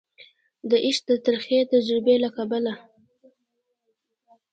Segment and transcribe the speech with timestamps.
[0.69, 2.73] د عشق د ترخې تجربي له کبله